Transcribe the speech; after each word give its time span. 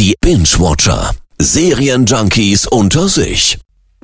Die 0.00 0.14
Binge-Watcher. 0.22 1.10
Serienjunkies 1.38 2.66
unter 2.66 3.06
sich. 3.06 3.58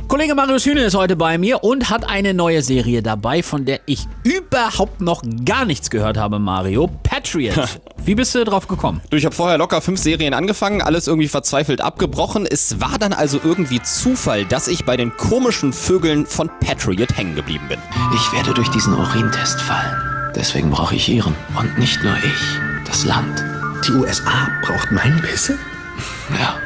Kollege 0.09 0.35
Marius 0.35 0.67
Hühne 0.67 0.83
ist 0.83 0.95
heute 0.95 1.17
bei 1.17 1.39
mir 1.39 1.65
und 1.65 1.89
hat 1.89 2.07
eine 2.07 2.35
neue 2.35 2.61
Serie 2.61 3.03
dabei, 3.03 3.43
von 3.43 3.65
der 3.65 3.81
ich 3.87 4.07
überhaupt 4.23 5.01
noch 5.01 5.23
gar 5.47 5.65
nichts 5.65 5.89
gehört 5.89 6.19
habe, 6.19 6.39
Mario. 6.39 6.91
Patriot. 7.03 7.81
Wie 8.05 8.15
bist 8.15 8.35
du 8.35 8.45
drauf 8.45 8.69
gekommen? 8.69 9.01
Du, 9.09 9.17
ich 9.17 9.25
habe 9.25 9.35
vorher 9.35 9.57
locker 9.57 9.81
fünf 9.81 9.99
Serien 9.99 10.35
angefangen, 10.35 10.83
alles 10.83 11.07
irgendwie 11.07 11.29
verzweifelt 11.29 11.81
abgebrochen. 11.81 12.45
Es 12.45 12.79
war 12.79 12.99
dann 12.99 13.15
also 13.15 13.41
irgendwie 13.43 13.81
Zufall, 13.81 14.45
dass 14.45 14.69
ich 14.69 14.85
bei 14.85 14.99
den 14.99 15.17
komischen 15.17 15.73
Vögeln 15.73 16.27
von 16.27 16.51
Patriot 16.61 17.17
hängen 17.17 17.37
geblieben 17.37 17.69
bin. 17.71 17.79
Ich 18.15 18.33
werde 18.35 18.53
durch 18.53 18.69
diesen 18.69 18.93
Urintest 18.93 19.63
fallen. 19.63 19.97
Deswegen 20.35 20.69
brauche 20.69 20.95
ich 20.95 21.09
Ihren. 21.09 21.35
Und 21.59 21.79
nicht 21.79 22.05
nur 22.05 22.13
ich, 22.19 22.87
das 22.87 23.07
Land. 23.07 23.43
Die 23.87 23.93
USA 23.93 24.51
braucht 24.63 24.93
meinen 24.93 25.23
Pisse? 25.23 25.59
Ja. 26.39 26.57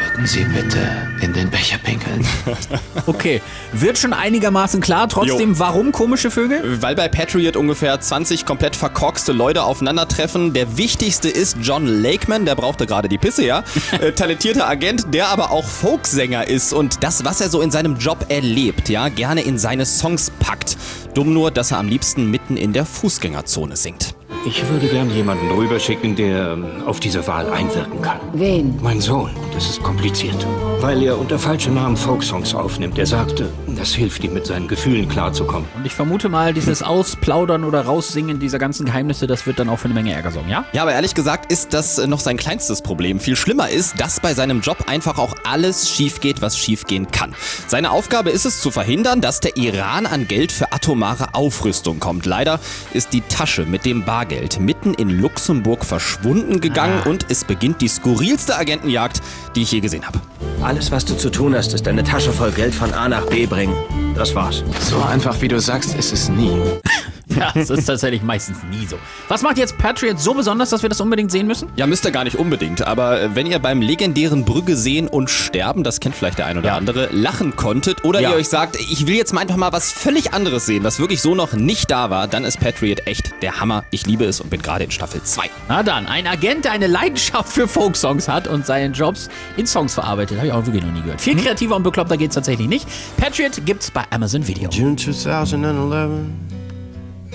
Würden 0.00 0.26
Sie 0.26 0.44
bitte 0.44 0.78
in 1.20 1.32
den 1.32 1.50
Becher 1.50 1.78
pinkeln? 1.78 2.26
Okay, 3.06 3.40
wird 3.72 3.96
schon 3.96 4.12
einigermaßen 4.12 4.80
klar. 4.80 5.08
Trotzdem, 5.08 5.52
Jo. 5.52 5.58
warum 5.58 5.92
komische 5.92 6.30
Vögel? 6.30 6.82
Weil 6.82 6.94
bei 6.94 7.08
Patriot 7.08 7.56
ungefähr 7.56 7.98
20 7.98 8.44
komplett 8.44 8.76
verkorkste 8.76 9.32
Leute 9.32 9.62
aufeinandertreffen. 9.62 10.52
Der 10.52 10.76
wichtigste 10.76 11.28
ist 11.28 11.56
John 11.62 11.86
Lakeman, 11.86 12.44
der 12.44 12.54
brauchte 12.54 12.86
gerade 12.86 13.08
die 13.08 13.16
Pisse, 13.16 13.44
ja. 13.44 13.64
äh, 14.00 14.12
talentierter 14.12 14.68
Agent, 14.68 15.14
der 15.14 15.28
aber 15.28 15.50
auch 15.50 15.64
Folksänger 15.64 16.46
ist 16.48 16.72
und 16.72 17.02
das, 17.02 17.24
was 17.24 17.40
er 17.40 17.48
so 17.48 17.62
in 17.62 17.70
seinem 17.70 17.96
Job 17.96 18.26
erlebt, 18.28 18.88
ja, 18.88 19.08
gerne 19.08 19.40
in 19.40 19.58
seine 19.58 19.86
Songs 19.86 20.30
packt. 20.38 20.76
Dumm 21.14 21.32
nur, 21.32 21.50
dass 21.50 21.70
er 21.70 21.78
am 21.78 21.88
liebsten 21.88 22.30
mitten 22.30 22.56
in 22.56 22.72
der 22.72 22.84
Fußgängerzone 22.84 23.76
singt. 23.76 24.14
Ich 24.44 24.66
würde 24.68 24.86
gern 24.88 25.10
jemanden 25.10 25.50
rüberschicken, 25.50 26.16
der 26.16 26.52
ähm, 26.52 26.82
auf 26.86 27.00
diese 27.00 27.26
Wahl 27.26 27.50
einwirken 27.50 28.00
kann. 28.02 28.20
Wen? 28.32 28.78
Mein 28.82 29.00
Sohn. 29.00 29.30
Das 29.58 29.70
ist 29.70 29.82
kompliziert. 29.82 30.46
Weil 30.80 31.02
er 31.02 31.18
unter 31.18 31.36
falschem 31.36 31.74
Namen 31.74 31.96
Folksongs 31.96 32.54
aufnimmt. 32.54 32.96
Er 32.96 33.06
sagte, 33.06 33.50
das 33.66 33.92
hilft 33.92 34.22
ihm, 34.22 34.32
mit 34.32 34.46
seinen 34.46 34.68
Gefühlen 34.68 35.08
klarzukommen. 35.08 35.68
Und 35.76 35.84
ich 35.84 35.92
vermute 35.92 36.28
mal, 36.28 36.54
dieses 36.54 36.80
Ausplaudern 36.80 37.64
oder 37.64 37.84
Raussingen 37.84 38.38
dieser 38.38 38.60
ganzen 38.60 38.86
Geheimnisse, 38.86 39.26
das 39.26 39.48
wird 39.48 39.58
dann 39.58 39.68
auch 39.68 39.80
für 39.80 39.86
eine 39.86 39.94
Menge 39.94 40.12
Ärger 40.12 40.30
sorgen, 40.30 40.48
ja? 40.48 40.64
Ja, 40.72 40.82
aber 40.82 40.92
ehrlich 40.92 41.12
gesagt 41.12 41.50
ist 41.50 41.74
das 41.74 41.98
äh, 41.98 42.06
noch 42.06 42.20
sein 42.20 42.36
kleinstes 42.36 42.82
Problem. 42.82 43.18
Viel 43.18 43.34
schlimmer 43.34 43.68
ist, 43.68 43.98
dass 44.00 44.20
bei 44.20 44.32
seinem 44.32 44.60
Job 44.60 44.84
einfach 44.86 45.18
auch 45.18 45.34
alles 45.42 45.90
schief 45.90 46.20
geht, 46.20 46.40
was 46.40 46.56
schief 46.56 46.86
gehen 46.86 47.10
kann. 47.10 47.34
Seine 47.66 47.90
Aufgabe 47.90 48.30
ist 48.30 48.46
es 48.46 48.60
zu 48.60 48.70
verhindern, 48.70 49.20
dass 49.20 49.40
der 49.40 49.56
Iran 49.56 50.06
an 50.06 50.28
Geld 50.28 50.52
für 50.52 50.72
atomare 50.72 51.34
Aufrüstung 51.34 51.98
kommt. 51.98 52.26
Leider 52.26 52.60
ist 52.94 53.12
die 53.12 53.22
Tasche 53.22 53.66
mit 53.66 53.84
dem 53.84 54.04
Bargeld 54.04 54.60
mitten 54.60 54.94
in 54.94 55.10
Luxemburg 55.20 55.84
verschwunden 55.84 56.60
gegangen 56.60 57.02
und 57.06 57.26
es 57.28 57.42
beginnt 57.42 57.80
die 57.80 57.88
skurrilste 57.88 58.56
Agentenjagd, 58.56 59.20
die 59.54 59.62
ich 59.62 59.72
je 59.72 59.80
gesehen 59.80 60.06
habe. 60.06 60.20
Alles, 60.62 60.90
was 60.90 61.04
du 61.04 61.16
zu 61.16 61.30
tun 61.30 61.54
hast, 61.54 61.72
ist 61.74 61.86
eine 61.86 62.02
Tasche 62.02 62.32
voll 62.32 62.50
Geld 62.52 62.74
von 62.74 62.92
A 62.92 63.08
nach 63.08 63.26
B 63.26 63.46
bringen. 63.46 63.74
Das 64.14 64.34
war's. 64.34 64.64
So 64.80 65.00
einfach 65.02 65.40
wie 65.40 65.48
du 65.48 65.60
sagst, 65.60 65.94
ist 65.94 66.12
es 66.12 66.28
nie. 66.28 66.50
Ja, 67.28 67.50
das 67.54 67.70
ist 67.70 67.86
tatsächlich 67.86 68.22
meistens 68.22 68.58
nie 68.70 68.86
so. 68.86 68.96
Was 69.28 69.42
macht 69.42 69.58
jetzt 69.58 69.76
Patriot 69.78 70.18
so 70.20 70.34
besonders, 70.34 70.70
dass 70.70 70.82
wir 70.82 70.88
das 70.88 71.00
unbedingt 71.00 71.30
sehen 71.30 71.46
müssen? 71.46 71.68
Ja, 71.76 71.86
müsst 71.86 72.04
ihr 72.04 72.10
gar 72.10 72.24
nicht 72.24 72.36
unbedingt, 72.36 72.86
aber 72.86 73.20
äh, 73.20 73.34
wenn 73.34 73.46
ihr 73.46 73.58
beim 73.58 73.80
legendären 73.82 74.44
Brügge 74.44 74.76
sehen 74.76 75.08
und 75.08 75.28
sterben, 75.30 75.84
das 75.84 76.00
kennt 76.00 76.14
vielleicht 76.14 76.38
der 76.38 76.46
ein 76.46 76.58
oder 76.58 76.68
Ja. 76.68 76.76
andere, 76.76 77.08
lachen 77.12 77.56
konntet 77.56 78.04
oder 78.04 78.20
Ja. 78.20 78.30
ihr 78.30 78.36
euch 78.36 78.48
sagt, 78.48 78.76
ich 78.76 79.06
will 79.06 79.14
jetzt 79.16 79.32
mal 79.34 79.40
einfach 79.42 79.56
mal 79.56 79.72
was 79.72 79.92
völlig 79.92 80.32
anderes 80.32 80.66
sehen, 80.66 80.84
was 80.84 80.98
wirklich 81.00 81.20
so 81.22 81.34
noch 81.34 81.52
nicht 81.52 81.90
da 81.90 82.10
war, 82.10 82.28
dann 82.28 82.44
ist 82.44 82.60
Patriot 82.60 83.06
echt 83.06 83.32
der 83.42 83.60
Hammer. 83.60 83.84
Ich 83.90 84.06
liebe 84.06 84.24
es 84.24 84.40
und 84.40 84.50
bin 84.50 84.62
gerade 84.62 84.84
in 84.84 84.90
Staffel 84.90 85.22
2. 85.22 85.50
Na 85.68 85.82
dann, 85.82 86.06
ein 86.06 86.26
Agent, 86.26 86.64
der 86.64 86.72
eine 86.72 86.86
Leidenschaft 86.86 87.52
für 87.52 87.68
Folksongs 87.68 88.28
hat 88.28 88.48
und 88.48 88.64
seinen 88.66 88.94
Jobs 88.94 89.28
in 89.56 89.66
Songs 89.66 89.94
verarbeitet. 89.94 90.38
Habe 90.38 90.46
ich 90.48 90.52
auch 90.52 90.64
wirklich 90.66 90.82
noch 90.84 90.92
nie 90.92 91.02
gehört. 91.02 91.20
Viel 91.20 91.36
kreativer 91.36 91.76
und 91.76 91.82
bekloppter 91.82 92.16
geht's 92.16 92.34
tatsächlich 92.34 92.68
nicht. 92.68 92.86
Patriot 93.16 93.64
gibt's 93.66 93.90
bei 93.90 94.02
Amazon 94.10 94.46
Video. 94.46 94.70
June 94.70 94.96
2011, 94.96 96.10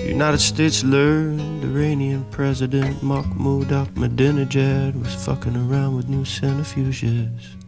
United 0.06 0.38
States 0.38 0.84
learned 0.84 1.64
Iranian 1.64 2.24
President 2.30 3.02
Mahmoud 3.02 3.68
Ahmadinejad 3.68 4.94
was 5.00 5.14
fucking 5.24 5.56
around 5.56 5.96
with 5.96 6.08
new 6.08 6.24
centrifuges. 6.24 7.63